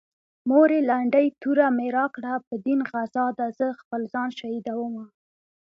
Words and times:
مورې 0.49 0.77
لنډۍ 0.89 1.27
توره 1.41 1.67
مې 1.77 1.87
راکړه 1.97 2.33
په 2.47 2.55
دين 2.65 2.79
غزا 2.91 3.27
ده 3.37 3.47
زه 3.59 3.67
خپل 3.81 4.01
ځان 4.13 4.29
شهيدومه 4.39 5.05